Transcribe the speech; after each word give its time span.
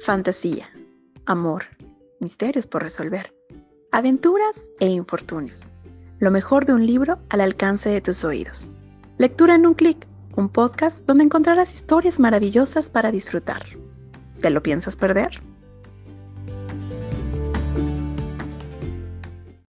fantasía, 0.00 0.70
amor, 1.26 1.64
misterios 2.20 2.66
por 2.66 2.82
resolver, 2.82 3.34
aventuras 3.92 4.70
e 4.80 4.86
infortunios. 4.88 5.70
Lo 6.18 6.30
mejor 6.30 6.64
de 6.64 6.72
un 6.72 6.86
libro 6.86 7.18
al 7.28 7.42
alcance 7.42 7.90
de 7.90 8.00
tus 8.00 8.24
oídos. 8.24 8.70
Lectura 9.18 9.54
en 9.54 9.66
un 9.66 9.74
clic, 9.74 10.08
un 10.36 10.48
podcast 10.48 11.04
donde 11.04 11.24
encontrarás 11.24 11.74
historias 11.74 12.18
maravillosas 12.18 12.88
para 12.88 13.12
disfrutar. 13.12 13.66
¿Te 14.38 14.48
lo 14.48 14.62
piensas 14.62 14.96
perder? 14.96 15.42